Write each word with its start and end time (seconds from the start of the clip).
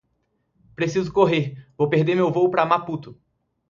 Preciso 0.75 1.13
correr, 1.13 1.45
vou 1.77 1.87
perder 1.87 2.15
meu 2.15 2.31
voo 2.31 2.49
para 2.49 2.65
Maputo. 2.65 3.15